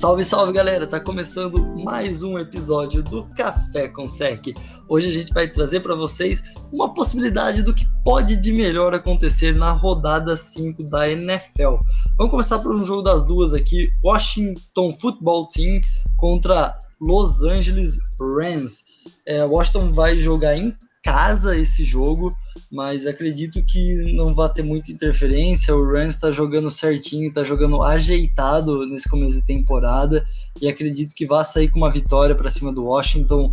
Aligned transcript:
Salve, 0.00 0.24
salve 0.24 0.54
galera! 0.54 0.86
Tá 0.86 0.98
começando 0.98 1.62
mais 1.84 2.22
um 2.22 2.38
episódio 2.38 3.02
do 3.02 3.26
Café 3.36 3.86
com 3.86 4.08
Sec. 4.08 4.46
Hoje 4.88 5.08
a 5.08 5.12
gente 5.12 5.30
vai 5.30 5.46
trazer 5.46 5.80
para 5.80 5.94
vocês 5.94 6.42
uma 6.72 6.94
possibilidade 6.94 7.62
do 7.62 7.74
que 7.74 7.84
pode 8.02 8.38
de 8.38 8.50
melhor 8.50 8.94
acontecer 8.94 9.54
na 9.54 9.72
rodada 9.72 10.38
5 10.38 10.84
da 10.84 11.06
NFL. 11.06 11.76
Vamos 12.16 12.30
começar 12.30 12.60
por 12.60 12.74
um 12.74 12.82
jogo 12.82 13.02
das 13.02 13.26
duas 13.26 13.52
aqui: 13.52 13.88
Washington 14.02 14.90
Football 14.94 15.46
Team 15.48 15.80
contra 16.16 16.78
Los 16.98 17.42
Angeles 17.42 17.98
Rams. 18.18 18.84
É, 19.26 19.44
Washington 19.44 19.92
vai 19.92 20.16
jogar 20.16 20.56
em 20.56 20.74
casa 21.02 21.56
esse 21.56 21.84
jogo, 21.84 22.34
mas 22.70 23.06
acredito 23.06 23.62
que 23.64 24.12
não 24.14 24.34
vai 24.34 24.52
ter 24.52 24.62
muita 24.62 24.92
interferência. 24.92 25.74
O 25.74 25.84
Rams 25.84 26.14
está 26.14 26.30
jogando 26.30 26.70
certinho, 26.70 27.28
está 27.28 27.42
jogando 27.42 27.82
ajeitado 27.82 28.86
nesse 28.86 29.08
começo 29.08 29.36
de 29.36 29.46
temporada 29.46 30.24
e 30.60 30.68
acredito 30.68 31.14
que 31.14 31.26
vai 31.26 31.44
sair 31.44 31.68
com 31.68 31.78
uma 31.78 31.90
vitória 31.90 32.34
para 32.34 32.50
cima 32.50 32.72
do 32.72 32.84
Washington. 32.84 33.52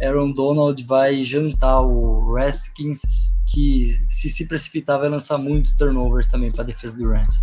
Aaron 0.00 0.32
Donald 0.32 0.82
vai 0.84 1.22
jantar 1.22 1.80
o 1.82 2.32
Redskins, 2.32 3.02
que 3.46 3.98
se 4.08 4.30
se 4.30 4.46
precipitar 4.46 4.98
vai 4.98 5.08
lançar 5.08 5.38
muitos 5.38 5.74
turnovers 5.76 6.26
também 6.28 6.52
para 6.52 6.62
a 6.62 6.66
defesa 6.66 6.96
do 6.96 7.08
Rams. 7.08 7.42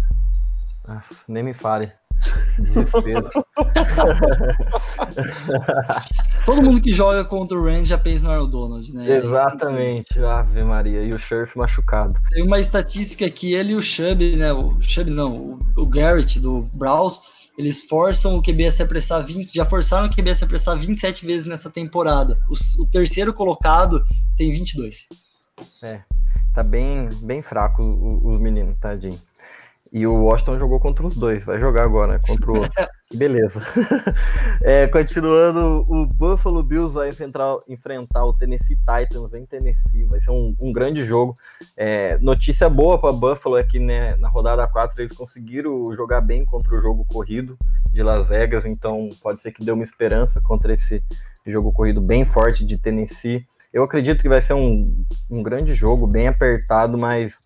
Nossa, 0.88 1.16
nem 1.28 1.44
me 1.44 1.54
fale. 1.54 1.92
Todo 6.46 6.62
mundo 6.62 6.80
que 6.82 6.94
joga 6.94 7.26
contra 7.26 7.58
o 7.58 7.64
Rams 7.64 7.88
já 7.88 7.98
pensa 7.98 8.26
no 8.26 8.32
Aaron 8.32 8.50
Donald, 8.50 8.94
né? 8.94 9.18
Exatamente, 9.18 10.20
Ave 10.20 10.64
Maria. 10.64 11.02
E 11.04 11.14
o 11.14 11.20
Sheriff 11.20 11.58
machucado. 11.58 12.14
Tem 12.30 12.44
uma 12.44 12.60
estatística 12.60 13.30
que 13.30 13.54
ele 13.54 13.74
e 13.74 13.76
o 13.76 13.82
Chubb, 13.82 14.36
né? 14.36 14.54
O 14.54 14.80
Chubb 14.82 15.12
não, 15.12 15.34
o, 15.34 15.60
o 15.76 15.90
Garrett 15.90 16.40
do 16.40 16.60
Browns, 16.76 17.22
eles 17.58 17.84
forçam 17.84 18.36
o 18.36 18.42
QB 18.42 18.68
a 18.68 18.72
se 18.72 18.84
apressar 18.84 19.26
20, 19.26 19.54
já 19.54 19.66
forçaram 19.66 20.08
o 20.08 20.10
QB 20.10 20.30
a 20.30 20.36
se 20.36 20.44
apressar 20.44 20.78
27 20.78 21.26
vezes 21.26 21.48
nessa 21.48 21.70
temporada. 21.70 22.36
O, 22.50 22.54
o 22.84 22.90
terceiro 22.90 23.34
colocado 23.34 24.04
tem 24.38 24.52
22. 24.52 25.08
É, 25.82 26.02
tá 26.54 26.62
bem, 26.64 27.10
bem 27.22 27.42
fraco 27.42 27.84
os 27.84 28.40
meninos, 28.40 28.78
tadinho. 28.80 29.20
E 29.94 30.06
o 30.06 30.24
Washington 30.24 30.60
jogou 30.60 30.80
contra 30.80 31.06
os 31.06 31.16
dois, 31.16 31.46
vai 31.46 31.60
jogar 31.60 31.84
agora, 31.84 32.14
né? 32.14 32.22
Contra 32.26 32.52
o 32.52 32.56
beleza. 33.16 33.62
é, 34.64 34.88
continuando, 34.88 35.84
o 35.88 36.08
Buffalo 36.08 36.64
Bills 36.64 36.94
vai 36.94 37.10
enfrentar, 37.10 37.58
enfrentar 37.70 38.26
o 38.26 38.34
Tennessee 38.34 38.78
Titans 38.78 39.34
em 39.34 39.46
Tennessee. 39.46 40.06
Vai 40.10 40.20
ser 40.20 40.32
um, 40.32 40.56
um 40.60 40.72
grande 40.72 41.06
jogo. 41.06 41.34
É, 41.78 42.18
notícia 42.18 42.68
boa 42.68 43.00
para 43.00 43.12
Buffalo 43.12 43.58
é 43.58 43.64
que 43.64 43.80
né, 43.80 44.16
na 44.18 44.28
rodada 44.28 44.68
4 44.68 45.02
eles 45.02 45.14
conseguiram 45.14 45.86
jogar 45.96 46.22
bem 46.22 46.44
contra 46.44 46.76
o 46.76 46.82
jogo 46.82 47.06
corrido 47.06 47.58
de 47.92 48.04
Las 48.04 48.28
Vegas, 48.28 48.66
então 48.66 49.08
pode 49.22 49.42
ser 49.42 49.52
que 49.52 49.64
dê 49.64 49.72
uma 49.72 49.84
esperança 49.84 50.42
contra 50.44 50.74
esse 50.74 51.02
jogo 51.46 51.72
corrido 51.72 52.02
bem 52.02 52.26
forte 52.26 52.66
de 52.66 52.78
Tennessee. 52.78 53.46
Eu 53.72 53.84
acredito 53.84 54.22
que 54.22 54.30
vai 54.30 54.42
ser 54.42 54.54
um, 54.54 54.84
um 55.30 55.44
grande 55.44 55.74
jogo, 55.74 56.08
bem 56.08 56.28
apertado, 56.28 56.98
mas 56.98 57.38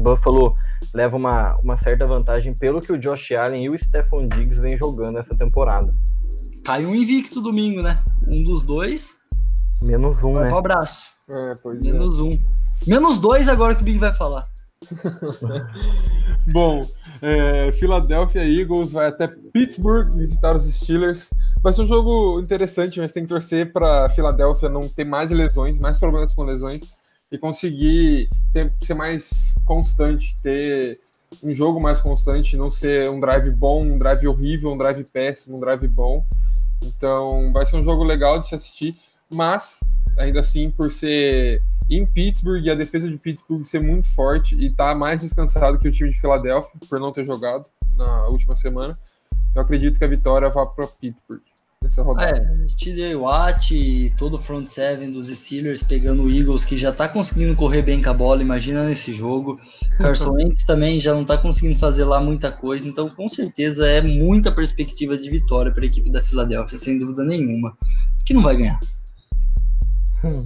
Buffalo 0.00 0.54
leva 0.94 1.16
uma, 1.16 1.54
uma 1.62 1.76
certa 1.76 2.06
vantagem 2.06 2.54
pelo 2.54 2.80
que 2.80 2.92
o 2.92 2.98
Josh 2.98 3.32
Allen 3.32 3.64
e 3.64 3.70
o 3.70 3.78
Stephon 3.78 4.28
Diggs 4.28 4.60
vêm 4.60 4.76
jogando 4.76 5.18
essa 5.18 5.36
temporada. 5.36 5.94
Cai 6.64 6.84
um 6.84 6.94
invicto 6.94 7.40
domingo, 7.40 7.82
né? 7.82 8.02
Um 8.26 8.42
dos 8.42 8.62
dois. 8.62 9.14
Menos 9.82 10.22
um, 10.22 10.32
vai 10.32 10.44
né? 10.44 10.48
Pro 10.48 10.58
abraço. 10.58 11.10
É, 11.28 11.54
Menos 11.82 12.18
é. 12.18 12.22
um. 12.22 12.40
Menos 12.86 13.18
dois 13.18 13.48
agora 13.48 13.74
que 13.74 13.82
o 13.82 13.84
Big 13.84 13.98
vai 13.98 14.14
falar. 14.14 14.44
Bom, 16.52 16.80
é, 17.22 17.72
Philadelphia 17.72 18.44
Eagles 18.44 18.92
vai 18.92 19.08
até 19.08 19.28
Pittsburgh 19.52 20.14
visitar 20.14 20.54
os 20.54 20.72
Steelers. 20.72 21.30
Vai 21.62 21.72
ser 21.72 21.82
um 21.82 21.86
jogo 21.86 22.40
interessante, 22.40 23.00
mas 23.00 23.12
tem 23.12 23.24
que 23.24 23.28
torcer 23.28 23.72
para 23.72 24.08
Philadelphia 24.10 24.68
não 24.68 24.88
ter 24.88 25.08
mais 25.08 25.30
lesões, 25.30 25.78
mais 25.78 25.98
problemas 25.98 26.34
com 26.34 26.44
lesões 26.44 26.82
e 27.30 27.38
conseguir 27.38 28.28
ter, 28.52 28.72
ser 28.82 28.94
mais 28.94 29.54
constante, 29.64 30.36
ter 30.42 31.00
um 31.42 31.52
jogo 31.52 31.80
mais 31.80 32.00
constante, 32.00 32.56
não 32.56 32.70
ser 32.70 33.10
um 33.10 33.18
drive 33.18 33.50
bom, 33.50 33.82
um 33.82 33.98
drive 33.98 34.26
horrível, 34.26 34.72
um 34.72 34.78
drive 34.78 35.04
péssimo, 35.04 35.56
um 35.56 35.60
drive 35.60 35.86
bom. 35.88 36.24
Então 36.82 37.52
vai 37.52 37.66
ser 37.66 37.76
um 37.76 37.82
jogo 37.82 38.04
legal 38.04 38.40
de 38.40 38.48
se 38.48 38.54
assistir, 38.54 38.96
mas 39.30 39.80
ainda 40.18 40.40
assim, 40.40 40.70
por 40.70 40.92
ser 40.92 41.62
em 41.90 42.04
Pittsburgh 42.04 42.64
e 42.64 42.70
a 42.70 42.74
defesa 42.74 43.08
de 43.08 43.16
Pittsburgh 43.16 43.64
ser 43.64 43.80
muito 43.80 44.08
forte 44.08 44.54
e 44.56 44.66
estar 44.66 44.92
tá 44.92 44.94
mais 44.94 45.20
descansado 45.20 45.78
que 45.78 45.88
o 45.88 45.92
time 45.92 46.10
de 46.10 46.20
Filadélfia, 46.20 46.72
por 46.88 46.98
não 47.00 47.12
ter 47.12 47.24
jogado 47.24 47.64
na 47.96 48.26
última 48.26 48.56
semana, 48.56 48.98
eu 49.54 49.62
acredito 49.62 49.98
que 49.98 50.04
a 50.04 50.08
vitória 50.08 50.48
vá 50.48 50.66
para 50.66 50.86
Pittsburgh 50.86 51.42
nessa 51.86 52.02
rodada. 52.02 52.36
É, 52.38 52.66
TJ 52.76 53.14
Watt 53.14 53.74
e 53.74 54.10
todo 54.10 54.34
o 54.34 54.38
front 54.38 54.68
seven 54.68 55.10
dos 55.10 55.28
Steelers 55.28 55.82
pegando 55.82 56.24
o 56.24 56.30
Eagles, 56.30 56.64
que 56.64 56.76
já 56.76 56.92
tá 56.92 57.08
conseguindo 57.08 57.54
correr 57.54 57.82
bem 57.82 58.02
com 58.02 58.10
a 58.10 58.14
bola, 58.14 58.42
imagina 58.42 58.82
nesse 58.82 59.12
jogo. 59.12 59.58
Carson 59.98 60.32
Wentz 60.36 60.64
também 60.64 61.00
já 61.00 61.14
não 61.14 61.24
tá 61.24 61.38
conseguindo 61.38 61.78
fazer 61.78 62.04
lá 62.04 62.20
muita 62.20 62.50
coisa, 62.50 62.86
então 62.88 63.08
com 63.08 63.28
certeza 63.28 63.86
é 63.86 64.02
muita 64.02 64.52
perspectiva 64.52 65.16
de 65.16 65.30
vitória 65.30 65.72
para 65.72 65.84
a 65.84 65.86
equipe 65.86 66.10
da 66.10 66.20
Filadélfia, 66.20 66.78
sem 66.78 66.98
dúvida 66.98 67.24
nenhuma, 67.24 67.76
que 68.24 68.34
não 68.34 68.42
vai 68.42 68.56
ganhar. 68.56 68.80
Hum. 70.24 70.42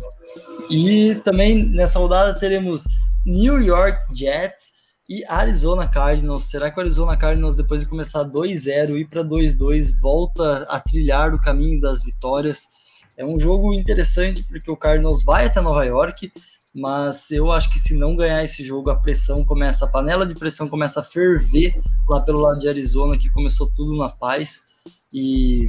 E 0.71 1.17
também 1.25 1.65
nessa 1.71 1.99
rodada 1.99 2.39
teremos 2.39 2.85
New 3.25 3.61
York 3.61 3.99
Jets 4.15 4.80
e 5.11 5.25
Arizona 5.27 5.89
Cardinals. 5.89 6.45
Será 6.45 6.71
que 6.71 6.79
o 6.79 6.81
Arizona 6.81 7.17
Cardinals, 7.17 7.57
depois 7.57 7.81
de 7.81 7.89
começar 7.89 8.25
2-0 8.25 8.91
e 8.91 9.01
ir 9.01 9.09
para 9.09 9.25
2-2, 9.25 10.01
volta 10.01 10.63
a 10.71 10.79
trilhar 10.79 11.35
o 11.35 11.41
caminho 11.41 11.81
das 11.81 12.05
vitórias? 12.05 12.69
É 13.17 13.27
um 13.27 13.39
jogo 13.39 13.75
interessante 13.75 14.45
porque 14.45 14.71
o 14.71 14.77
Cardinals 14.77 15.25
vai 15.25 15.47
até 15.47 15.61
Nova 15.61 15.85
York, 15.85 16.33
mas 16.73 17.29
eu 17.33 17.51
acho 17.51 17.69
que 17.71 17.81
se 17.81 17.93
não 17.93 18.15
ganhar 18.15 18.45
esse 18.45 18.63
jogo, 18.63 18.89
a 18.89 18.95
pressão 18.95 19.45
começa, 19.45 19.85
a 19.85 19.89
panela 19.89 20.25
de 20.25 20.35
pressão 20.37 20.69
começa 20.69 21.01
a 21.01 21.03
ferver 21.03 21.77
lá 22.09 22.21
pelo 22.21 22.39
lado 22.39 22.61
de 22.61 22.69
Arizona, 22.69 23.19
que 23.19 23.29
começou 23.31 23.69
tudo 23.69 23.97
na 23.97 24.09
paz. 24.09 24.63
E 25.13 25.67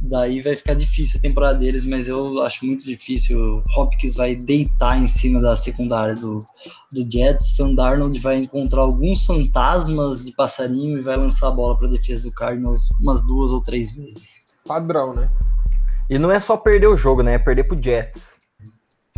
daí 0.00 0.40
vai 0.40 0.56
ficar 0.56 0.74
difícil 0.74 1.18
a 1.18 1.22
temporada 1.22 1.58
deles, 1.58 1.84
mas 1.84 2.08
eu 2.08 2.42
acho 2.42 2.64
muito 2.64 2.84
difícil. 2.84 3.38
O 3.38 3.62
Hopkins 3.76 4.14
vai 4.14 4.34
deitar 4.34 4.98
em 4.98 5.06
cima 5.06 5.40
da 5.40 5.54
secundária 5.54 6.14
do, 6.14 6.44
do 6.92 7.10
Jets. 7.10 7.56
Sam 7.56 7.74
Darnold 7.74 8.18
vai 8.20 8.38
encontrar 8.38 8.82
alguns 8.82 9.24
fantasmas 9.26 10.24
de 10.24 10.32
passarinho 10.32 10.98
e 10.98 11.02
vai 11.02 11.16
lançar 11.16 11.48
a 11.48 11.52
bola 11.52 11.76
para 11.76 11.86
a 11.86 11.90
defesa 11.90 12.22
do 12.22 12.32
Cardinals 12.32 12.88
umas 13.00 13.22
duas 13.22 13.52
ou 13.52 13.62
três 13.62 13.94
vezes. 13.94 14.46
Padrão, 14.66 15.14
né? 15.14 15.30
E 16.08 16.18
não 16.18 16.30
é 16.30 16.40
só 16.40 16.56
perder 16.56 16.88
o 16.88 16.96
jogo, 16.96 17.22
né? 17.22 17.34
É 17.34 17.38
perder 17.38 17.64
pro 17.64 17.80
Jets. 17.80 18.30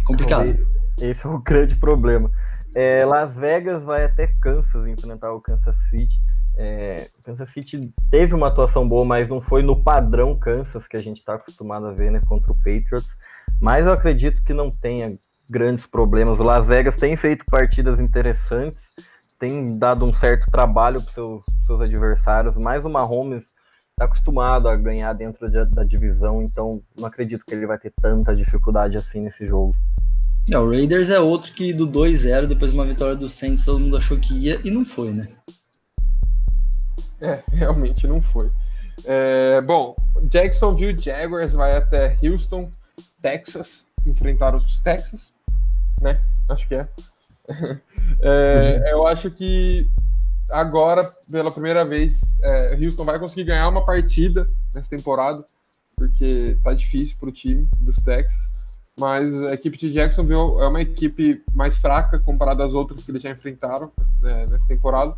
Complicado. 0.05 0.55
Esse 1.01 1.27
é 1.27 1.31
o 1.31 1.39
grande 1.39 1.77
problema. 1.77 2.31
É, 2.75 3.05
Las 3.05 3.37
Vegas 3.37 3.85
vai 3.85 4.05
até 4.05 4.27
Kansas 4.41 4.87
enfrentar 4.87 5.33
o 5.33 5.41
Kansas 5.41 5.77
City. 5.89 6.19
É, 6.57 7.11
Kansas 7.25 7.51
City 7.51 7.93
teve 8.11 8.35
uma 8.35 8.49
atuação 8.49 8.89
boa, 8.89 9.05
mas 9.05 9.29
não 9.29 9.41
foi 9.41 9.63
no 9.63 9.83
padrão 9.83 10.39
Kansas 10.39 10.87
que 10.87 10.97
a 10.97 11.01
gente 11.01 11.19
está 11.19 11.35
acostumado 11.35 11.87
a 11.87 11.93
ver 11.93 12.11
né, 12.11 12.21
contra 12.27 12.53
o 12.53 12.57
Patriots. 12.57 13.17
Mas 13.61 13.87
eu 13.87 13.93
acredito 13.93 14.43
que 14.43 14.55
não 14.55 14.71
tenha 14.71 15.19
grandes 15.51 15.87
problemas. 15.87 16.41
O 16.41 16.45
Las 16.45 16.67
Vegas 16.67 16.97
tem 16.97 17.17
feito 17.17 17.45
partidas 17.51 18.01
interessantes, 18.01 18.91
tem 19.39 19.77
dado 19.79 20.05
um 20.05 20.15
certo 20.15 20.47
trabalho 20.51 21.03
para 21.03 21.13
seus, 21.13 21.45
seus 21.67 21.81
adversários, 21.81 22.57
mas 22.57 22.85
o 22.85 22.91
Mahomes 22.91 23.55
está 23.91 24.07
acostumado 24.07 24.69
a 24.69 24.77
ganhar 24.77 25.13
dentro 25.13 25.47
de, 25.47 25.65
da 25.67 25.85
divisão, 25.85 26.43
então 26.43 26.83
não 26.99 27.07
acredito 27.07 27.45
que 27.45 27.55
ele 27.55 27.67
vai 27.67 27.79
ter 27.79 27.93
tanta 28.01 28.35
dificuldade 28.35 28.97
assim 28.97 29.21
nesse 29.21 29.47
jogo. 29.47 29.73
É, 30.51 30.59
o 30.59 30.69
Raiders 30.69 31.11
é 31.11 31.21
outro 31.21 31.53
que 31.53 31.73
do 31.73 31.87
2-0, 31.87 32.47
depois 32.47 32.73
de 32.73 32.79
uma 32.79 32.87
vitória 32.87 33.15
do 33.15 33.29
Saints, 33.29 33.65
todo 33.65 33.79
mundo 33.79 33.97
achou 33.97 34.19
que 34.19 34.35
ia 34.35 34.59
e 34.65 34.71
não 34.71 34.85
foi, 34.85 35.13
né? 35.13 35.29
É, 37.21 37.43
realmente 37.55 38.07
não 38.07 38.21
foi. 38.21 38.51
É, 39.05 39.61
bom, 39.61 39.95
Jacksonville 40.29 41.01
Jaguars 41.01 41.53
vai 41.53 41.77
até 41.77 42.19
Houston, 42.23 42.71
Texas, 43.21 43.87
enfrentar 44.05 44.55
os 44.55 44.77
Texas, 44.79 45.33
né? 46.01 46.21
Acho 46.51 46.69
que 46.69 46.75
é. 46.75 46.89
é 48.23 48.93
eu 48.93 49.07
acho 49.07 49.31
que 49.31 49.89
agora, 50.51 51.05
pela 51.31 51.51
primeira 51.51 51.85
vez, 51.85 52.21
é, 52.43 52.77
Houston 52.83 53.05
vai 53.05 53.19
conseguir 53.19 53.45
ganhar 53.45 53.69
uma 53.69 53.85
partida 53.85 54.45
nessa 54.75 54.91
temporada, 54.91 55.45
porque 55.97 56.59
tá 56.63 56.73
difícil 56.73 57.17
para 57.19 57.29
o 57.29 57.33
time 57.33 57.69
dos 57.79 57.97
Texas. 57.97 58.52
Mas 58.99 59.33
a 59.45 59.55
equipe 59.55 59.79
de 59.79 59.93
Jacksonville 59.93 60.61
é 60.61 60.67
uma 60.67 60.81
equipe 60.81 61.43
mais 61.55 61.79
fraca 61.79 62.19
comparada 62.19 62.65
às 62.65 62.75
outras 62.75 63.03
que 63.03 63.11
eles 63.11 63.23
já 63.23 63.31
enfrentaram 63.31 63.91
né, 64.21 64.47
nessa 64.51 64.67
temporada. 64.67 65.17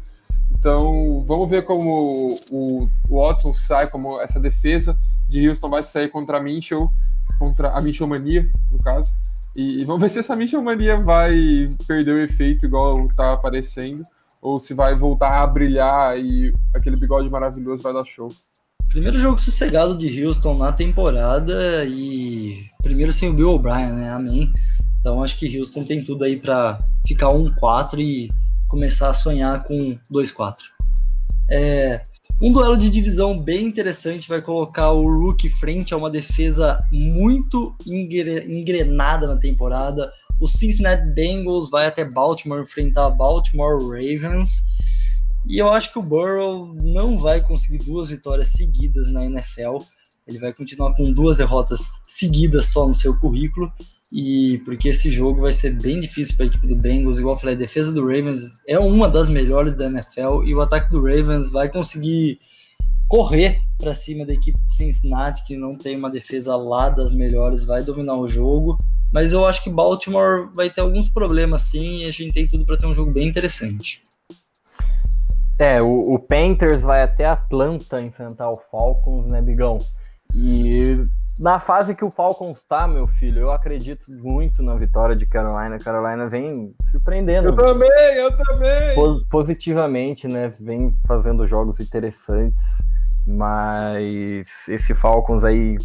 Então, 0.51 1.25
vamos 1.27 1.49
ver 1.51 1.65
como 1.65 2.37
o, 2.51 2.89
o 3.11 3.17
Watson 3.21 3.53
sai, 3.53 3.89
como 3.89 4.21
essa 4.21 4.39
defesa 4.39 4.97
de 5.29 5.49
Houston 5.49 5.69
vai 5.69 5.83
sair 5.83 6.09
contra 6.09 6.39
a 6.39 6.41
Minchel, 6.41 6.91
contra 7.39 7.71
a 7.71 7.81
Minchel 7.81 8.07
Mania, 8.07 8.49
no 8.71 8.79
caso. 8.79 9.11
E, 9.57 9.81
e, 9.81 9.85
vamos 9.85 10.03
ver 10.03 10.11
se 10.11 10.19
essa 10.19 10.37
Minchel 10.37 10.63
Mania 10.63 11.01
vai 11.01 11.35
perder 11.87 12.15
o 12.15 12.23
efeito 12.23 12.67
igual 12.67 13.03
está 13.03 13.33
aparecendo, 13.33 14.03
ou 14.41 14.61
se 14.61 14.75
vai 14.75 14.95
voltar 14.95 15.43
a 15.43 15.47
brilhar 15.47 16.19
e 16.19 16.53
aquele 16.75 16.97
bigode 16.97 17.31
maravilhoso 17.31 17.83
vai 17.83 17.93
dar 17.93 18.05
show. 18.05 18.29
Primeiro 18.95 19.19
jogo 19.19 19.41
sossegado 19.41 19.99
de 19.99 20.25
Houston 20.25 20.57
na 20.57 20.71
temporada 20.71 21.85
e 21.85 22.65
primeiro 22.81 23.13
sem 23.13 23.29
o 23.29 23.35
Bill 23.35 23.51
O'Brien, 23.51 23.93
né? 23.93 24.09
Amém. 24.09 24.53
Então 25.01 25.21
acho 25.21 25.37
que 25.37 25.59
Houston 25.59 25.83
tem 25.83 26.05
tudo 26.05 26.23
aí 26.23 26.37
para 26.37 26.79
ficar 27.05 27.27
1-4 27.27 27.99
e 27.99 28.29
começar 28.69 29.09
a 29.09 29.13
sonhar 29.13 29.65
com 29.65 29.99
2-4. 30.13 30.55
É, 31.51 32.03
um 32.41 32.53
duelo 32.53 32.77
de 32.77 32.89
divisão 32.89 33.37
bem 33.37 33.67
interessante 33.67 34.29
vai 34.29 34.41
colocar 34.41 34.93
o 34.93 35.11
Rook 35.11 35.49
frente 35.49 35.93
a 35.93 35.97
uma 35.97 36.09
defesa 36.09 36.79
muito 36.93 37.77
engrenada 37.85 39.27
na 39.27 39.37
temporada. 39.39 40.09
O 40.41 40.47
Cincinnati 40.47 41.11
Bengals 41.11 41.69
vai 41.69 41.87
até 41.87 42.09
Baltimore 42.09 42.63
enfrentar 42.63 43.11
Baltimore 43.11 43.77
Ravens. 43.77 44.63
E 45.47 45.59
eu 45.59 45.69
acho 45.69 45.93
que 45.93 45.99
o 45.99 46.03
Burrow 46.03 46.75
não 46.83 47.19
vai 47.19 47.43
conseguir 47.43 47.85
duas 47.85 48.09
vitórias 48.09 48.49
seguidas 48.49 49.09
na 49.09 49.25
NFL. 49.27 49.79
Ele 50.27 50.39
vai 50.39 50.55
continuar 50.55 50.95
com 50.95 51.11
duas 51.11 51.37
derrotas 51.37 51.91
seguidas 52.07 52.67
só 52.67 52.87
no 52.87 52.95
seu 52.95 53.15
currículo. 53.17 53.71
E 54.13 54.59
porque 54.65 54.91
esse 54.91 55.11
jogo 55.11 55.43
vai 55.43 55.53
ser 55.53 55.77
bem 55.81 56.01
difícil 56.01 56.37
para 56.37 56.47
a 56.47 56.49
equipe 56.49 56.67
do 56.69 56.77
Bengals, 56.77 57.19
igual 57.19 57.35
eu 57.35 57.41
falei, 57.41 57.57
a 57.57 57.59
defesa 57.59 57.91
do 57.91 58.03
Ravens 58.03 58.61
é 58.67 58.79
uma 58.79 59.09
das 59.09 59.29
melhores 59.29 59.77
da 59.77 59.87
NFL 59.87 60.45
e 60.45 60.55
o 60.55 60.61
ataque 60.61 60.91
do 60.91 61.03
Ravens 61.03 61.51
vai 61.51 61.69
conseguir 61.69 62.39
correr 63.09 63.61
para 63.77 63.93
cima 63.93 64.25
da 64.25 64.33
equipe 64.33 64.59
de 64.63 64.71
Cincinnati, 64.71 65.45
que 65.45 65.57
não 65.57 65.77
tem 65.77 65.97
uma 65.97 66.11
defesa 66.11 66.55
lá 66.57 66.89
das 66.89 67.13
melhores, 67.13 67.65
vai 67.65 67.83
dominar 67.83 68.17
o 68.17 68.29
jogo. 68.29 68.79
Mas 69.13 69.33
eu 69.33 69.45
acho 69.45 69.63
que 69.65 69.71
Baltimore 69.71 70.49
vai 70.55 70.71
ter 70.71 70.81
alguns 70.81 71.09
problemas 71.09 71.63
sim 71.63 71.99
e 71.99 72.05
a 72.05 72.11
gente 72.11 72.33
tem 72.33 72.47
tudo 72.47 72.65
para 72.65 72.77
ter 72.77 72.87
um 72.87 72.95
jogo 72.95 73.11
bem 73.11 73.27
interessante. 73.27 74.03
É, 75.59 75.81
o, 75.81 76.15
o, 76.15 76.19
Panthers 76.19 76.83
vai 76.83 77.03
até 77.03 77.27
Atlanta 77.27 78.01
enfrentar 78.01 78.51
o 78.51 78.57
Falcons, 78.57 79.33
né, 79.33 79.41
Bigão? 79.41 79.79
E 80.35 81.01
na 81.39 81.61
fase 81.61 81.95
que 81.95 82.05
o 82.05 82.11
Falcons 82.11 82.61
tá, 82.69 82.89
meu 82.89 83.07
filho, 83.07 83.43
eu 83.43 83.51
acredito 83.51 84.11
muito 84.11 84.63
na 84.63 84.75
vitória 84.75 85.15
de 85.15 85.27
Carolina. 85.27 85.79
Carolina 85.79 86.29
vem 86.29 86.75
surpreendendo. 86.91 87.49
Eu 87.49 87.55
também, 87.55 88.15
eu 88.17 88.37
também. 88.37 89.27
Positivamente, 89.31 90.27
né? 90.27 90.53
Vem 90.61 90.97
fazendo 91.07 91.47
jogos 91.47 91.79
interessantes. 91.81 92.63
Mas 93.27 94.47
esse 94.69 94.95
Falcons 94.95 95.45
aí, 95.45 95.77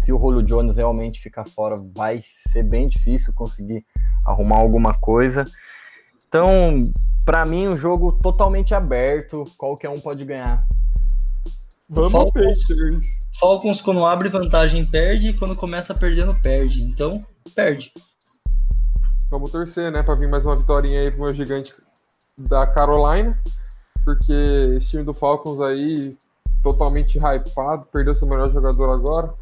se 0.00 0.12
o 0.12 0.20
Julio 0.20 0.42
Jones 0.42 0.76
realmente 0.76 1.20
ficar 1.20 1.46
fora, 1.46 1.76
vai 1.94 2.20
ser 2.52 2.64
bem 2.64 2.88
difícil 2.88 3.32
conseguir 3.34 3.84
arrumar 4.26 4.58
alguma 4.58 4.92
coisa. 4.94 5.44
Então, 6.26 6.90
para 7.24 7.44
mim, 7.44 7.68
um 7.68 7.76
jogo 7.76 8.12
totalmente 8.12 8.74
aberto, 8.74 9.44
qualquer 9.56 9.88
um 9.88 10.00
pode 10.00 10.24
ganhar. 10.24 10.66
Vamos, 11.88 12.12
Falcons. 12.12 12.60
Falcons, 13.38 13.82
quando 13.82 14.04
abre 14.04 14.28
vantagem, 14.28 14.84
perde, 14.84 15.28
e 15.28 15.32
quando 15.34 15.56
começa 15.56 15.94
perdendo, 15.94 16.34
perde. 16.40 16.82
Então, 16.82 17.18
perde. 17.54 17.92
Vamos 19.30 19.50
torcer, 19.50 19.90
né, 19.90 20.02
pra 20.02 20.14
vir 20.14 20.28
mais 20.28 20.44
uma 20.44 20.56
vitória 20.56 21.00
aí 21.00 21.10
pro 21.10 21.22
meu 21.22 21.34
gigante 21.34 21.72
da 22.36 22.66
Carolina, 22.66 23.38
porque 24.04 24.32
esse 24.76 24.90
time 24.90 25.04
do 25.04 25.14
Falcons 25.14 25.60
aí, 25.60 26.16
totalmente 26.62 27.18
hypado, 27.18 27.86
perdeu 27.92 28.14
seu 28.14 28.26
melhor 28.26 28.50
jogador 28.50 28.90
agora. 28.92 29.34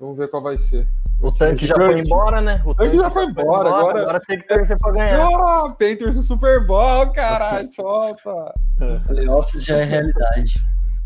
Vamos 0.00 0.16
ver 0.16 0.30
qual 0.30 0.42
vai 0.42 0.56
ser. 0.56 0.88
O 1.20 1.30
tanque 1.30 1.66
já 1.66 1.74
foi 1.74 2.00
embora, 2.00 2.40
né? 2.40 2.62
O 2.64 2.74
tanque 2.74 2.96
já 2.96 3.10
foi 3.10 3.26
embora, 3.26 3.68
agora. 3.68 4.00
Agora 4.00 4.20
tem 4.26 4.38
que 4.38 4.48
torcer 4.48 4.78
pra 4.78 4.92
ganhar. 4.92 5.28
Oh, 5.30 5.68
Panthers 5.74 6.16
no 6.16 6.22
Super 6.22 6.66
Bowl, 6.66 7.12
caralho, 7.12 7.68
solta. 7.74 8.54
Playoffs 9.06 9.62
já 9.62 9.76
é 9.76 9.84
realidade. 9.84 10.54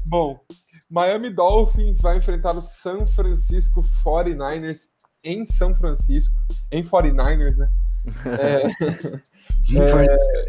Bom, 0.06 0.38
Miami 0.88 1.30
Dolphins 1.30 2.00
vai 2.00 2.18
enfrentar 2.18 2.56
o 2.56 2.62
San 2.62 3.04
Francisco 3.08 3.80
49ers 4.04 4.82
em 5.24 5.44
São 5.44 5.74
Francisco, 5.74 6.36
em 6.70 6.84
49ers, 6.84 7.56
né? 7.56 7.68
É, 8.26 8.66
é, 10.04 10.46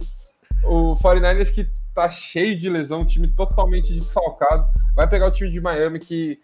o 0.66 0.94
49ers 0.98 1.54
que 1.54 1.70
tá 1.94 2.10
cheio 2.10 2.58
de 2.58 2.70
lesão, 2.70 3.00
um 3.00 3.06
time 3.06 3.30
totalmente 3.30 3.94
desfalcado, 3.94 4.68
vai 4.94 5.08
pegar 5.08 5.28
o 5.28 5.32
time 5.32 5.50
de 5.50 5.62
Miami 5.62 6.00
que 6.00 6.38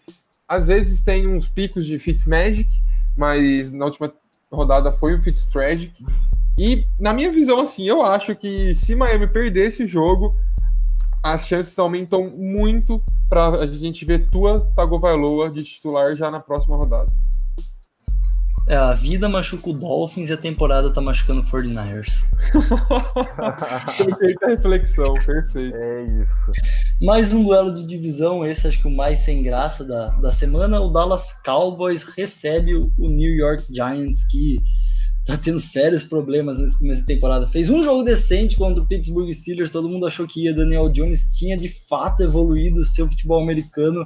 às 0.52 0.66
vezes 0.66 1.00
tem 1.00 1.26
uns 1.26 1.48
picos 1.48 1.86
de 1.86 1.98
Fitzmagic, 1.98 2.68
mas 3.16 3.72
na 3.72 3.86
última 3.86 4.12
rodada 4.52 4.92
foi 4.92 5.14
o 5.14 5.22
Fitztragic. 5.22 6.04
E 6.58 6.82
na 7.00 7.14
minha 7.14 7.32
visão, 7.32 7.60
assim, 7.60 7.88
eu 7.88 8.02
acho 8.02 8.36
que 8.36 8.74
se 8.74 8.94
Miami 8.94 9.26
perder 9.26 9.68
esse 9.68 9.86
jogo, 9.86 10.30
as 11.22 11.46
chances 11.46 11.78
aumentam 11.78 12.30
muito 12.36 13.02
para 13.30 13.62
a 13.62 13.66
gente 13.66 14.04
ver 14.04 14.28
Tua 14.28 14.60
Tagovailoa 14.76 15.50
de 15.50 15.64
titular 15.64 16.14
já 16.14 16.30
na 16.30 16.38
próxima 16.38 16.76
rodada. 16.76 17.10
É, 18.68 18.76
a 18.76 18.92
vida 18.92 19.28
machuca 19.28 19.70
o 19.70 19.72
Dolphins 19.72 20.30
e 20.30 20.32
a 20.32 20.36
temporada 20.36 20.92
tá 20.92 21.00
machucando 21.00 21.40
o 21.40 21.44
49ers. 21.44 22.22
Perfeita 23.96 24.46
reflexão, 24.46 25.14
perfeito. 25.14 25.76
É 25.76 26.04
isso. 26.04 26.52
Mais 27.00 27.34
um 27.34 27.42
duelo 27.42 27.74
de 27.74 27.84
divisão, 27.84 28.46
esse 28.46 28.68
acho 28.68 28.80
que 28.80 28.86
o 28.86 28.90
mais 28.90 29.20
sem 29.20 29.42
graça 29.42 29.84
da, 29.84 30.06
da 30.06 30.30
semana. 30.30 30.80
O 30.80 30.90
Dallas 30.90 31.42
Cowboys 31.44 32.04
recebe 32.04 32.76
o 32.76 33.06
New 33.08 33.32
York 33.32 33.64
Giants, 33.68 34.24
que 34.28 34.56
tá 35.24 35.36
tendo 35.36 35.60
sérios 35.60 36.04
problemas 36.04 36.60
nesse 36.60 36.78
começo 36.78 37.00
de 37.00 37.06
temporada. 37.06 37.48
Fez 37.48 37.70
um 37.70 37.82
jogo 37.82 38.02
decente 38.02 38.56
contra 38.56 38.82
o 38.82 38.86
Pittsburgh 38.86 39.32
Steelers, 39.32 39.70
todo 39.70 39.88
mundo 39.88 40.06
achou 40.06 40.26
que 40.26 40.44
ia. 40.44 40.54
Daniel 40.54 40.88
Jones 40.88 41.36
tinha 41.36 41.56
de 41.56 41.68
fato 41.68 42.22
evoluído 42.22 42.80
o 42.80 42.84
seu 42.84 43.08
futebol 43.08 43.40
americano, 43.40 44.04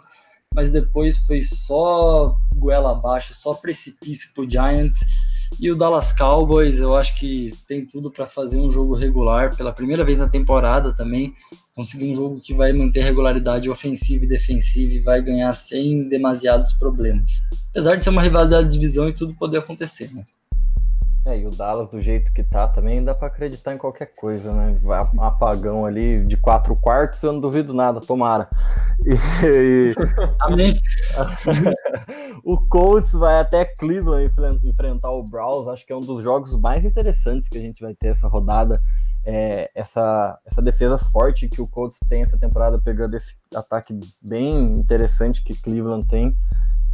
mas 0.57 0.73
depois 0.73 1.19
foi 1.19 1.43
só 1.43 2.35
goela 2.57 2.93
abaixo, 2.93 3.35
só 3.35 3.53
precipício 3.53 4.31
pro 4.35 4.51
Giants. 4.51 4.99
E 5.61 5.71
o 5.71 5.77
Dallas 5.77 6.15
Cowboys, 6.15 6.81
eu 6.81 6.97
acho 6.97 7.15
que 7.17 7.53
tem 7.69 7.85
tudo 7.85 8.11
para 8.11 8.27
fazer 8.27 8.59
um 8.59 8.71
jogo 8.71 8.95
regular 8.95 9.55
pela 9.55 9.73
primeira 9.73 10.03
vez 10.03 10.19
na 10.19 10.29
temporada 10.29 10.95
também. 10.95 11.35
Conseguir 11.75 12.11
um 12.11 12.15
jogo 12.15 12.41
que 12.41 12.55
vai 12.55 12.73
manter 12.73 13.05
regularidade 13.05 13.69
ofensiva 13.69 14.25
e 14.25 14.29
defensiva 14.29 14.95
e 14.95 15.01
vai 15.01 15.23
ganhar 15.23 15.53
sem 15.53 16.09
demasiados 16.09 16.73
problemas. 16.73 17.43
Apesar 17.71 17.97
de 17.97 18.05
ser 18.05 18.11
uma 18.11 18.23
rivalidade 18.23 18.69
de 18.69 18.79
divisão 18.79 19.09
e 19.09 19.13
tudo 19.13 19.35
poder 19.35 19.59
acontecer, 19.59 20.11
né? 20.13 20.25
É, 21.27 21.37
e 21.37 21.45
o 21.45 21.51
Dallas, 21.51 21.89
do 21.89 22.01
jeito 22.01 22.33
que 22.33 22.45
tá, 22.45 22.69
também 22.69 23.03
dá 23.03 23.13
para 23.13 23.27
acreditar 23.27 23.75
em 23.75 23.79
qualquer 23.79 24.15
coisa, 24.15 24.53
né? 24.53 24.77
Um 25.13 25.23
apagão 25.23 25.85
ali 25.85 26.23
de 26.25 26.37
quatro 26.37 26.77
quartos, 26.81 27.21
eu 27.21 27.33
não 27.33 27.41
duvido 27.41 27.75
nada, 27.75 28.01
tomara. 28.01 28.49
E, 29.05 29.93
Amém. 30.39 30.81
o 32.45 32.57
Colts 32.69 33.13
vai 33.13 33.41
até 33.41 33.65
Cleveland 33.65 34.31
enfrentar 34.63 35.11
o 35.11 35.25
Browns, 35.25 35.67
acho 35.67 35.85
que 35.85 35.93
é 35.93 35.97
um 35.97 36.01
dos 36.01 36.23
jogos 36.23 36.57
mais 36.57 36.85
interessantes 36.85 37.49
que 37.49 37.59
a 37.59 37.61
gente 37.61 37.83
vai 37.83 37.93
ter 37.93 38.09
essa 38.09 38.29
rodada. 38.29 38.81
É, 39.25 39.69
essa, 39.75 40.39
essa 40.47 40.63
defesa 40.63 40.97
forte 40.97 41.49
que 41.49 41.61
o 41.61 41.67
Colts 41.67 41.99
tem 42.09 42.23
essa 42.23 42.39
temporada, 42.39 42.81
pegando 42.81 43.17
esse 43.17 43.35
ataque 43.53 43.99
bem 44.23 44.75
interessante 44.75 45.43
que 45.43 45.61
Cleveland 45.61 46.07
tem 46.07 46.37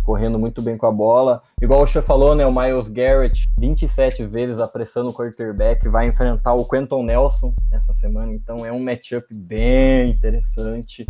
correndo 0.02 0.38
muito 0.38 0.60
bem 0.60 0.76
com 0.76 0.86
a 0.86 0.92
bola. 0.92 1.42
Igual 1.60 1.82
o 1.82 1.86
Che 1.86 2.02
falou, 2.02 2.34
né? 2.34 2.44
O 2.46 2.52
Miles 2.52 2.88
Garrett, 2.88 3.48
27 3.58 4.26
vezes 4.26 4.60
apressando 4.60 5.10
o 5.10 5.14
quarterback, 5.14 5.88
vai 5.88 6.06
enfrentar 6.06 6.54
o 6.54 6.64
Quentin 6.64 7.04
Nelson 7.04 7.54
essa 7.72 7.94
semana. 7.94 8.32
Então 8.34 8.64
é 8.66 8.72
um 8.72 8.82
matchup 8.82 9.26
bem 9.34 10.10
interessante. 10.10 11.06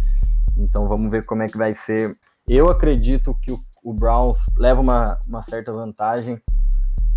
Então 0.57 0.87
vamos 0.87 1.11
ver 1.11 1.25
como 1.25 1.43
é 1.43 1.47
que 1.47 1.59
vai 1.59 1.73
ser. 1.73 2.17
Eu 2.49 2.69
acredito 2.69 3.37
que 3.41 3.53
o, 3.53 3.61
o 3.83 3.93
Browns 3.93 4.39
leva 4.57 4.81
uma, 4.81 5.19
uma 5.27 5.43
certa 5.43 5.73
vantagem 5.73 6.41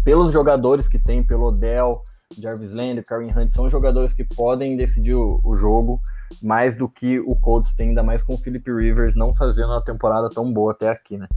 pelos 0.04 0.32
jogadores 0.32 0.88
que 0.88 1.00
tem, 1.00 1.24
pelo 1.24 1.48
Odell, 1.48 2.04
Jarvis 2.40 2.72
Landry, 2.72 3.04
Karen 3.04 3.30
Hunt, 3.36 3.52
são 3.52 3.70
jogadores 3.70 4.14
que 4.14 4.24
podem 4.24 4.76
decidir 4.76 5.16
o, 5.16 5.40
o, 5.44 5.56
jogo 5.56 6.02
mais 6.42 6.76
do 6.76 6.90
que 6.90 7.20
o 7.20 7.36
Colts 7.36 7.74
tem, 7.74 7.90
ainda 7.90 8.04
mais 8.04 8.22
com 8.22 8.36
o 8.36 8.38
Philip 8.38 8.72
Rivers 8.72 9.16
não 9.16 9.34
fazendo 9.34 9.70
uma 9.70 9.82
temporada 9.82 10.30
tão 10.30 10.52
boa 10.52 10.72
até 10.72 10.90
aqui, 10.90 11.18
né? 11.18 11.28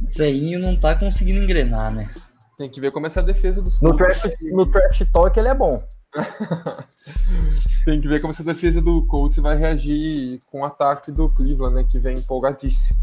Veinho 0.00 0.58
não 0.58 0.76
tá 0.76 0.94
conseguindo 0.94 1.42
engrenar, 1.42 1.94
né? 1.94 2.10
Tem 2.56 2.68
que 2.68 2.80
ver 2.80 2.92
como 2.92 3.06
essa 3.06 3.22
defesa 3.22 3.62
dos 3.62 3.80
no 3.80 3.96
trash, 3.96 4.22
no 4.52 4.70
trash 4.70 5.02
talk 5.12 5.38
ele 5.38 5.48
é 5.48 5.54
bom. 5.54 5.82
Tem 7.84 8.00
que 8.00 8.08
ver 8.08 8.20
como 8.20 8.32
essa 8.32 8.44
defesa 8.44 8.82
do 8.82 9.06
Colts 9.06 9.38
vai 9.38 9.56
reagir 9.56 10.40
com 10.50 10.60
o 10.60 10.64
ataque 10.64 11.10
do 11.10 11.28
Cleveland, 11.30 11.74
né? 11.74 11.86
Que 11.88 11.98
vem 11.98 12.18
empolgadíssimo. 12.18 12.98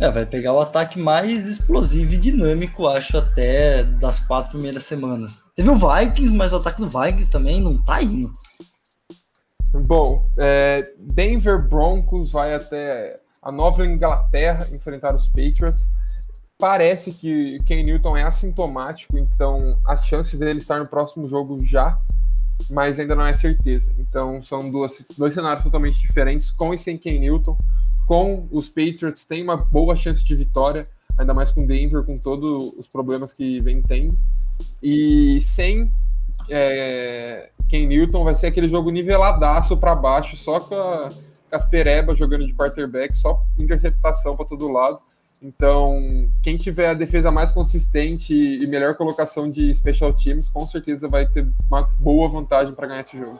É, 0.00 0.10
vai 0.10 0.26
pegar 0.26 0.52
o 0.52 0.60
ataque 0.60 0.98
mais 0.98 1.46
explosivo 1.46 2.14
e 2.14 2.18
dinâmico, 2.18 2.88
acho, 2.88 3.16
até 3.16 3.84
das 3.84 4.18
quatro 4.20 4.52
primeiras 4.52 4.84
semanas. 4.84 5.44
Teve 5.54 5.70
o 5.70 5.76
Vikings, 5.76 6.34
mas 6.34 6.52
o 6.52 6.56
ataque 6.56 6.80
do 6.80 6.88
Vikings 6.88 7.30
também 7.30 7.60
não 7.60 7.80
tá 7.80 8.02
indo. 8.02 8.32
Bom, 9.86 10.28
é, 10.38 10.82
Denver 10.98 11.68
Broncos 11.68 12.32
vai 12.32 12.54
até 12.54 13.20
a 13.42 13.52
Nova 13.52 13.84
Inglaterra 13.84 14.68
enfrentar 14.72 15.14
os 15.14 15.26
Patriots 15.26 15.90
parece 16.58 17.12
que 17.12 17.58
Ken 17.66 17.82
Newton 17.82 18.16
é 18.16 18.22
assintomático, 18.22 19.18
então 19.18 19.78
as 19.86 20.04
chances 20.06 20.38
dele 20.38 20.58
estar 20.58 20.78
no 20.78 20.88
próximo 20.88 21.26
jogo 21.26 21.64
já, 21.64 21.98
mas 22.70 22.98
ainda 22.98 23.14
não 23.14 23.24
é 23.24 23.32
certeza. 23.32 23.92
Então 23.98 24.40
são 24.42 24.70
duas, 24.70 25.04
dois 25.16 25.34
cenários 25.34 25.64
totalmente 25.64 26.00
diferentes, 26.00 26.50
com 26.50 26.72
e 26.72 26.78
sem 26.78 26.96
Ken 26.96 27.18
Newton. 27.18 27.56
com 28.06 28.46
os 28.50 28.68
Patriots 28.68 29.24
tem 29.24 29.42
uma 29.42 29.56
boa 29.56 29.96
chance 29.96 30.24
de 30.24 30.34
vitória, 30.34 30.84
ainda 31.18 31.34
mais 31.34 31.50
com 31.50 31.66
Denver, 31.66 32.02
com 32.04 32.16
todos 32.16 32.72
os 32.76 32.88
problemas 32.88 33.32
que 33.32 33.60
vem 33.60 33.82
tendo. 33.82 34.16
E 34.82 35.40
sem 35.40 35.84
é, 36.48 37.50
Ken 37.68 37.86
Newton 37.86 38.24
vai 38.24 38.34
ser 38.34 38.48
aquele 38.48 38.68
jogo 38.68 38.90
niveladaço 38.90 39.76
para 39.76 39.94
baixo, 39.94 40.36
só 40.36 40.60
com, 40.60 40.74
a, 40.74 41.08
com 41.08 41.56
as 41.56 41.64
perebas 41.64 42.18
jogando 42.18 42.46
de 42.46 42.54
quarterback, 42.54 43.16
só 43.16 43.44
interceptação 43.58 44.34
para 44.36 44.44
todo 44.44 44.70
lado. 44.70 45.00
Então, 45.44 46.00
quem 46.42 46.56
tiver 46.56 46.88
a 46.88 46.94
defesa 46.94 47.30
mais 47.30 47.52
consistente 47.52 48.32
e 48.32 48.66
melhor 48.66 48.94
colocação 48.94 49.50
de 49.50 49.74
special 49.74 50.10
teams, 50.10 50.48
com 50.48 50.66
certeza 50.66 51.06
vai 51.06 51.28
ter 51.28 51.46
uma 51.68 51.82
boa 52.00 52.30
vantagem 52.30 52.74
para 52.74 52.88
ganhar 52.88 53.02
esse 53.02 53.18
jogo. 53.18 53.38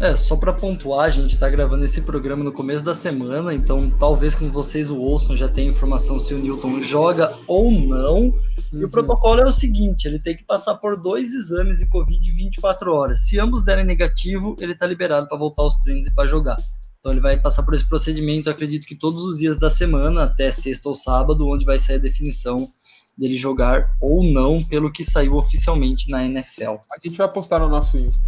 É, 0.00 0.14
só 0.14 0.36
para 0.36 0.52
pontuar, 0.52 1.06
a 1.06 1.10
gente 1.10 1.34
está 1.34 1.50
gravando 1.50 1.84
esse 1.84 2.02
programa 2.02 2.44
no 2.44 2.52
começo 2.52 2.84
da 2.84 2.94
semana, 2.94 3.52
então 3.52 3.90
talvez 3.90 4.36
quando 4.36 4.52
vocês 4.52 4.88
o 4.88 4.96
ouçam 4.96 5.36
já 5.36 5.48
tenha 5.48 5.68
informação 5.68 6.16
se 6.16 6.32
o 6.32 6.38
Newton 6.38 6.80
joga 6.80 7.36
ou 7.48 7.72
não. 7.72 8.20
Uhum. 8.20 8.32
E 8.72 8.76
o 8.76 8.84
uhum. 8.84 8.88
protocolo 8.88 9.40
é 9.40 9.44
o 9.44 9.50
seguinte: 9.50 10.06
ele 10.06 10.20
tem 10.20 10.36
que 10.36 10.44
passar 10.44 10.76
por 10.76 10.96
dois 10.96 11.32
exames 11.32 11.78
de 11.78 11.88
Covid 11.88 12.24
em 12.24 12.32
24 12.32 12.94
horas. 12.94 13.28
Se 13.28 13.40
ambos 13.40 13.64
derem 13.64 13.84
negativo, 13.84 14.54
ele 14.60 14.72
está 14.72 14.86
liberado 14.86 15.26
para 15.26 15.36
voltar 15.36 15.62
aos 15.62 15.74
treinos 15.82 16.06
e 16.06 16.14
para 16.14 16.28
jogar. 16.28 16.56
Então 17.02 17.10
ele 17.10 17.20
vai 17.20 17.36
passar 17.36 17.64
por 17.64 17.74
esse 17.74 17.84
procedimento, 17.88 18.48
acredito 18.48 18.86
que 18.86 18.94
todos 18.94 19.24
os 19.24 19.38
dias 19.38 19.58
da 19.58 19.68
semana, 19.68 20.22
até 20.22 20.52
sexta 20.52 20.88
ou 20.88 20.94
sábado, 20.94 21.48
onde 21.48 21.64
vai 21.64 21.76
sair 21.76 21.96
a 21.96 21.98
definição 21.98 22.72
dele 23.18 23.36
jogar 23.36 23.96
ou 24.00 24.22
não, 24.22 24.62
pelo 24.62 24.90
que 24.90 25.04
saiu 25.04 25.34
oficialmente 25.34 26.08
na 26.08 26.24
NFL. 26.24 26.76
A 26.92 26.98
gente 27.04 27.18
vai 27.18 27.28
postar 27.28 27.58
no 27.58 27.68
nosso 27.68 27.98
Insta. 27.98 28.22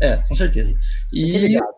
É, 0.00 0.16
com 0.16 0.34
certeza. 0.34 0.74
E 1.12 1.26
Fiquem 1.26 1.40
ligados. 1.40 1.76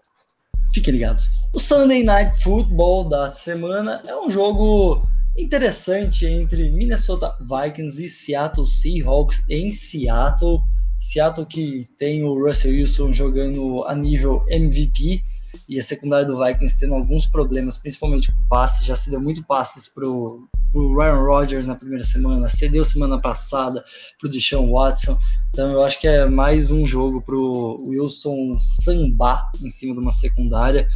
Fiquem 0.73 0.93
ligados. 0.93 1.29
O 1.53 1.59
Sunday 1.59 2.05
Night 2.05 2.45
Football 2.45 3.09
da 3.09 3.35
semana 3.35 4.01
é 4.07 4.17
um 4.17 4.31
jogo 4.31 5.03
interessante 5.37 6.27
entre 6.27 6.71
Minnesota 6.71 7.37
Vikings 7.41 8.05
e 8.05 8.09
Seattle 8.09 8.67
Seahawks 8.67 9.45
em 9.51 9.73
Seattle. 9.73 10.61
Seattle 11.01 11.47
que 11.47 11.87
tem 11.99 12.23
o 12.23 12.35
Russell 12.41 12.71
Wilson 12.71 13.13
jogando 13.13 13.85
a 13.85 13.97
nível 13.97 14.45
MVP 14.49 15.25
e 15.69 15.79
a 15.79 15.83
secundária 15.83 16.27
do 16.27 16.39
Vikings 16.39 16.79
tendo 16.79 16.95
alguns 16.95 17.27
problemas, 17.27 17.79
principalmente 17.79 18.33
com 18.33 18.43
passe, 18.49 18.85
já 18.85 18.95
se 18.95 19.11
deu 19.11 19.21
muito 19.21 19.43
passes 19.45 19.87
pro, 19.87 20.49
pro 20.73 20.97
Ryan 20.99 21.21
Rodgers 21.21 21.67
na 21.67 21.75
primeira 21.75 22.05
semana, 22.05 22.49
cedeu 22.49 22.85
semana 22.85 23.21
passada 23.21 23.85
pro 24.19 24.31
Deshaun 24.31 24.71
Watson, 24.73 25.19
então 25.51 25.73
eu 25.73 25.85
acho 25.85 26.01
que 26.01 26.07
é 26.07 26.29
mais 26.29 26.71
um 26.71 26.87
jogo 26.87 27.23
pro 27.23 27.77
Wilson 27.87 28.55
sambar 28.61 29.51
em 29.63 29.71
cima 29.71 29.95
de 29.95 30.01
uma 30.01 30.13
secundária 30.13 30.87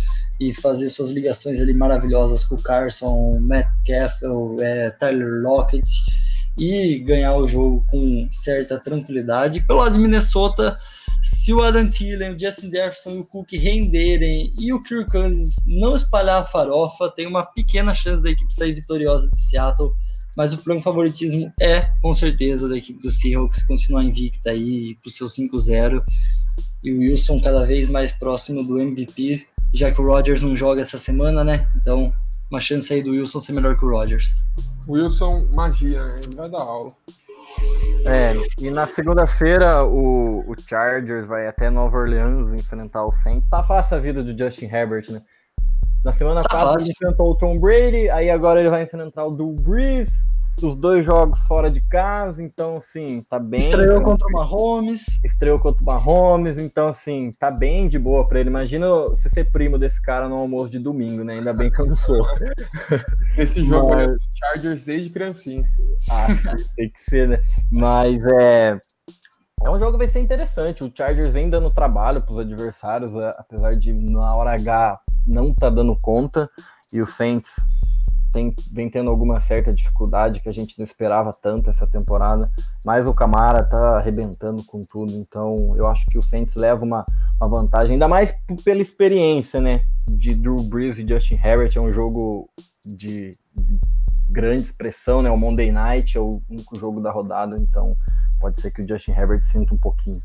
e 0.40 0.52
fazer 0.52 0.88
suas 0.88 1.10
ligações 1.10 1.60
ali 1.60 1.72
maravilhosas 1.72 2.44
com 2.44 2.56
o 2.56 2.62
Carson, 2.62 3.38
Matt 3.40 3.68
Caffell, 3.86 4.56
é, 4.60 4.90
Tyler 4.90 5.40
Lockett 5.42 5.86
e 6.58 6.98
ganhar 6.98 7.36
o 7.36 7.48
jogo 7.48 7.82
com 7.88 8.28
certa 8.30 8.78
tranquilidade. 8.78 9.62
Pelo 9.62 9.80
lado 9.80 9.94
de 9.94 9.98
Minnesota, 9.98 10.78
se 11.22 11.52
o 11.52 11.62
Adam 11.62 11.88
Thielen, 11.88 12.32
o 12.32 12.38
Justin 12.38 12.70
Jefferson 12.70 13.10
e 13.10 13.18
o 13.18 13.24
Cook 13.24 13.52
renderem 13.52 14.52
e 14.58 14.72
o 14.72 14.82
Kirk 14.82 15.10
Cousins 15.10 15.54
não 15.66 15.94
espalhar 15.94 16.42
a 16.42 16.44
farofa, 16.44 17.10
tem 17.10 17.28
uma 17.28 17.46
pequena 17.46 17.94
chance 17.94 18.20
da 18.20 18.30
equipe 18.30 18.52
sair 18.52 18.74
vitoriosa 18.74 19.30
de 19.30 19.38
Seattle, 19.38 19.92
mas 20.36 20.52
o 20.52 20.58
franco 20.58 20.82
favoritismo 20.82 21.52
é, 21.60 21.86
com 22.00 22.12
certeza, 22.12 22.68
da 22.68 22.76
equipe 22.76 23.00
do 23.00 23.10
Seahawks 23.10 23.62
continuar 23.62 24.02
invicta 24.02 24.50
aí 24.50 24.96
pro 24.96 25.10
seu 25.10 25.28
5-0 25.28 26.02
e 26.82 26.92
o 26.92 26.98
Wilson 26.98 27.40
cada 27.40 27.64
vez 27.64 27.88
mais 27.88 28.12
próximo 28.12 28.64
do 28.64 28.80
MVP, 28.80 29.46
já 29.72 29.92
que 29.92 30.00
o 30.00 30.04
Rodgers 30.04 30.40
não 30.40 30.56
joga 30.56 30.80
essa 30.80 30.98
semana, 30.98 31.44
né? 31.44 31.70
Então, 31.76 32.12
uma 32.50 32.60
chance 32.60 32.92
aí 32.92 33.02
do 33.02 33.12
Wilson 33.12 33.40
ser 33.40 33.52
melhor 33.52 33.78
que 33.78 33.86
o 33.86 33.90
Rodgers. 33.90 34.34
Wilson, 34.88 35.46
magia, 35.52 36.02
né? 36.02 36.20
Ele 36.24 36.36
vai 36.36 36.50
dar 36.50 36.62
aula. 36.62 36.92
É, 38.04 38.32
e 38.58 38.70
na 38.70 38.86
segunda-feira 38.86 39.84
o, 39.84 40.50
o, 40.50 40.54
Chargers 40.68 41.28
vai 41.28 41.46
até 41.46 41.70
Nova 41.70 41.98
Orleans 41.98 42.52
enfrentar 42.52 43.04
o 43.04 43.12
Saints. 43.12 43.48
Tá 43.48 43.62
fácil 43.62 43.96
a 43.96 44.00
vida 44.00 44.22
do 44.22 44.36
Justin 44.36 44.66
Herbert, 44.66 45.10
né? 45.10 45.22
Na 46.04 46.12
semana 46.12 46.42
tá 46.42 46.48
passada 46.48 46.82
ele 46.82 46.90
enfrentou 46.90 47.30
o 47.30 47.38
Tom 47.38 47.56
Brady, 47.56 48.10
aí 48.10 48.28
agora 48.28 48.58
ele 48.58 48.70
vai 48.70 48.82
enfrentar 48.82 49.24
o 49.24 49.30
Drew 49.30 49.54
Brees 49.54 50.10
os 50.60 50.74
dois 50.74 51.04
jogos 51.04 51.40
fora 51.46 51.70
de 51.70 51.80
casa, 51.88 52.42
então 52.42 52.76
assim, 52.76 53.24
tá 53.28 53.38
bem. 53.38 53.58
Estreou 53.58 54.02
contra 54.02 54.26
o 54.26 54.32
Mahomes. 54.32 55.04
Estreou 55.24 55.58
contra 55.58 55.82
o 55.82 55.86
Mahomes, 55.86 56.58
então 56.58 56.88
assim, 56.88 57.30
tá 57.38 57.50
bem 57.50 57.88
de 57.88 57.98
boa 57.98 58.26
para 58.26 58.40
ele. 58.40 58.50
Imagina 58.50 58.86
você 58.88 59.28
ser 59.28 59.50
primo 59.50 59.78
desse 59.78 60.00
cara 60.00 60.28
no 60.28 60.36
almoço 60.36 60.70
de 60.70 60.78
domingo, 60.78 61.24
né? 61.24 61.34
Ainda 61.34 61.52
bem 61.52 61.70
que 61.70 61.80
eu 61.80 61.86
não 61.86 61.96
sou. 61.96 62.18
Esse 63.36 63.64
jogo 63.64 63.94
Mas... 63.94 64.12
é 64.12 64.16
Chargers 64.38 64.84
desde 64.84 65.10
criancinha. 65.10 65.64
Ah, 66.10 66.26
tem 66.76 66.90
que 66.90 67.00
ser, 67.00 67.28
né? 67.28 67.40
Mas 67.70 68.24
é. 68.24 68.78
É 69.64 69.70
um 69.70 69.78
jogo 69.78 69.92
que 69.92 69.98
vai 69.98 70.08
ser 70.08 70.20
interessante. 70.20 70.82
O 70.82 70.92
Chargers 70.92 71.36
ainda 71.36 71.60
no 71.60 71.70
trabalho 71.70 72.20
para 72.20 72.32
os 72.32 72.38
adversários, 72.38 73.12
apesar 73.38 73.76
de 73.76 73.92
na 73.92 74.34
hora 74.34 74.54
H 74.54 74.98
não 75.26 75.54
tá 75.54 75.70
dando 75.70 75.96
conta. 76.00 76.50
E 76.92 77.00
o 77.00 77.06
Saints 77.06 77.56
tem, 78.32 78.54
vem 78.72 78.88
tendo 78.88 79.10
alguma 79.10 79.38
certa 79.40 79.72
dificuldade 79.72 80.40
que 80.40 80.48
a 80.48 80.52
gente 80.52 80.78
não 80.78 80.84
esperava 80.84 81.32
tanto 81.32 81.70
essa 81.70 81.86
temporada, 81.86 82.50
mas 82.84 83.06
o 83.06 83.14
Camara 83.14 83.62
tá 83.62 83.98
arrebentando 83.98 84.64
com 84.64 84.80
tudo, 84.80 85.12
então 85.12 85.74
eu 85.76 85.86
acho 85.86 86.06
que 86.06 86.18
o 86.18 86.22
Saints 86.22 86.54
leva 86.56 86.84
uma, 86.84 87.04
uma 87.40 87.48
vantagem, 87.48 87.92
ainda 87.92 88.08
mais 88.08 88.34
pela 88.64 88.80
experiência, 88.80 89.60
né, 89.60 89.80
de 90.08 90.34
Drew 90.34 90.62
Brees 90.62 90.98
e 90.98 91.06
Justin 91.06 91.34
Herbert, 91.34 91.72
é 91.76 91.80
um 91.80 91.92
jogo 91.92 92.48
de, 92.84 93.32
de 93.54 93.78
grande 94.28 94.62
expressão, 94.62 95.22
né, 95.22 95.30
o 95.30 95.36
Monday 95.36 95.70
Night 95.70 96.16
é 96.16 96.20
o 96.20 96.40
único 96.48 96.76
jogo 96.76 97.00
da 97.00 97.12
rodada, 97.12 97.54
então 97.58 97.96
pode 98.40 98.60
ser 98.60 98.70
que 98.70 98.80
o 98.80 98.88
Justin 98.88 99.12
Herbert 99.12 99.42
sinta 99.44 99.74
um 99.74 99.78
pouquinho. 99.78 100.18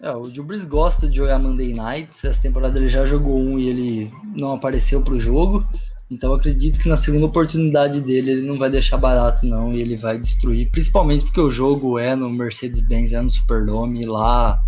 É, 0.00 0.12
o 0.12 0.22
Drew 0.22 0.44
Brees 0.44 0.64
gosta 0.64 1.08
de 1.08 1.16
jogar 1.16 1.40
Monday 1.40 1.72
Nights, 1.72 2.24
essa 2.24 2.40
temporada 2.40 2.78
ele 2.78 2.88
já 2.88 3.04
jogou 3.04 3.36
um 3.36 3.58
e 3.58 3.68
ele 3.68 4.12
não 4.36 4.52
apareceu 4.52 5.02
para 5.02 5.14
o 5.14 5.18
jogo, 5.18 5.66
então 6.10 6.32
acredito 6.32 6.78
que 6.78 6.88
na 6.88 6.96
segunda 6.96 7.26
oportunidade 7.26 8.00
dele 8.00 8.30
ele 8.30 8.46
não 8.46 8.58
vai 8.58 8.70
deixar 8.70 8.96
barato 8.96 9.44
não 9.44 9.72
e 9.72 9.80
ele 9.80 9.96
vai 9.96 10.18
destruir, 10.18 10.70
principalmente 10.70 11.24
porque 11.24 11.40
o 11.40 11.50
jogo 11.50 11.98
é 11.98 12.16
no 12.16 12.30
Mercedes-Benz, 12.30 13.12
é 13.12 13.20
no 13.20 13.30
Superdome 13.30 14.02
e 14.02 14.06
lá 14.06 14.60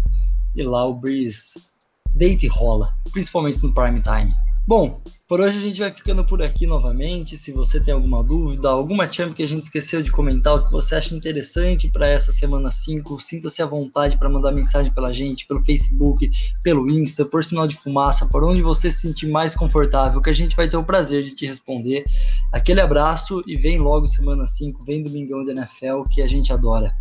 e 0.54 0.62
lá 0.62 0.84
o 0.84 0.94
Breeze 0.94 1.60
deita 2.14 2.44
e 2.44 2.48
rola, 2.48 2.92
principalmente 3.12 3.62
no 3.62 3.72
prime 3.72 4.00
time. 4.00 4.32
Bom, 4.70 5.02
por 5.26 5.40
hoje 5.40 5.58
a 5.58 5.60
gente 5.60 5.80
vai 5.80 5.90
ficando 5.90 6.24
por 6.24 6.40
aqui 6.40 6.64
novamente. 6.64 7.36
Se 7.36 7.50
você 7.50 7.80
tem 7.80 7.92
alguma 7.92 8.22
dúvida, 8.22 8.68
alguma 8.68 9.10
champ 9.10 9.34
que 9.34 9.42
a 9.42 9.46
gente 9.46 9.64
esqueceu 9.64 10.00
de 10.00 10.12
comentar, 10.12 10.54
o 10.54 10.64
que 10.64 10.70
você 10.70 10.94
acha 10.94 11.12
interessante 11.12 11.88
para 11.88 12.06
essa 12.06 12.30
semana 12.30 12.70
5, 12.70 13.18
sinta-se 13.18 13.60
à 13.60 13.66
vontade 13.66 14.16
para 14.16 14.30
mandar 14.30 14.52
mensagem 14.52 14.94
pela 14.94 15.12
gente, 15.12 15.44
pelo 15.48 15.64
Facebook, 15.64 16.30
pelo 16.62 16.88
Insta, 16.88 17.24
por 17.24 17.42
sinal 17.42 17.66
de 17.66 17.74
fumaça, 17.74 18.26
por 18.26 18.44
onde 18.44 18.62
você 18.62 18.88
se 18.92 19.00
sentir 19.00 19.28
mais 19.28 19.56
confortável, 19.56 20.22
que 20.22 20.30
a 20.30 20.32
gente 20.32 20.54
vai 20.54 20.68
ter 20.68 20.76
o 20.76 20.84
prazer 20.84 21.24
de 21.24 21.34
te 21.34 21.44
responder. 21.44 22.04
Aquele 22.52 22.80
abraço 22.80 23.42
e 23.48 23.56
vem 23.56 23.76
logo 23.76 24.06
semana 24.06 24.46
5, 24.46 24.84
vem 24.84 25.02
Domingão 25.02 25.42
de 25.42 25.50
NFL, 25.50 26.04
que 26.08 26.22
a 26.22 26.28
gente 26.28 26.52
adora. 26.52 26.94